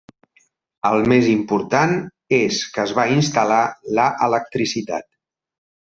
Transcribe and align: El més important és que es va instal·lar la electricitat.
El 0.89 1.03
més 1.11 1.27
important 1.33 1.93
és 2.39 2.63
que 2.77 2.83
es 2.87 2.95
va 3.01 3.07
instal·lar 3.19 3.61
la 4.01 4.11
electricitat. 4.29 5.11